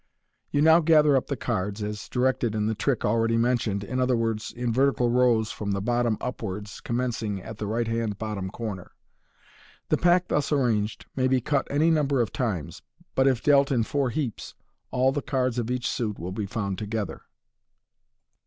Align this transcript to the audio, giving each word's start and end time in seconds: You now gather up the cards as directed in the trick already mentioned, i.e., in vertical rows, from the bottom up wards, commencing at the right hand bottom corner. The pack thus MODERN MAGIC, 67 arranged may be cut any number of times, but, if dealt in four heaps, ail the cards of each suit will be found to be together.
You 0.49 0.63
now 0.63 0.79
gather 0.79 1.15
up 1.15 1.27
the 1.27 1.35
cards 1.37 1.83
as 1.83 2.09
directed 2.09 2.55
in 2.55 2.65
the 2.65 2.73
trick 2.73 3.05
already 3.05 3.37
mentioned, 3.37 3.83
i.e., 3.87 4.43
in 4.59 4.73
vertical 4.73 5.11
rows, 5.11 5.51
from 5.51 5.73
the 5.73 5.79
bottom 5.79 6.17
up 6.19 6.41
wards, 6.41 6.81
commencing 6.81 7.39
at 7.39 7.59
the 7.59 7.67
right 7.67 7.87
hand 7.87 8.17
bottom 8.17 8.49
corner. 8.49 8.93
The 9.89 9.97
pack 9.97 10.29
thus 10.29 10.51
MODERN 10.51 10.73
MAGIC, 10.73 10.91
67 10.91 11.05
arranged 11.05 11.05
may 11.15 11.27
be 11.27 11.39
cut 11.39 11.67
any 11.69 11.91
number 11.91 12.19
of 12.19 12.33
times, 12.33 12.81
but, 13.13 13.27
if 13.27 13.43
dealt 13.43 13.71
in 13.71 13.83
four 13.83 14.09
heaps, 14.09 14.55
ail 14.91 15.11
the 15.11 15.21
cards 15.21 15.59
of 15.59 15.69
each 15.69 15.87
suit 15.87 16.17
will 16.17 16.31
be 16.31 16.47
found 16.47 16.79
to 16.79 16.85
be 16.85 16.87
together. 16.87 17.21